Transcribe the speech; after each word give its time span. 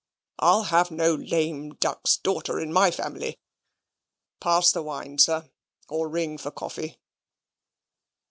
I'll 0.39 0.63
have 0.63 0.89
no 0.89 1.13
lame 1.13 1.75
duck's 1.75 2.17
daughter 2.17 2.59
in 2.59 2.73
my 2.73 2.89
family. 2.89 3.37
Pass 4.39 4.71
the 4.71 4.81
wine, 4.81 5.19
sir 5.19 5.51
or 5.89 6.09
ring 6.09 6.39
for 6.39 6.49
coffee." 6.49 6.97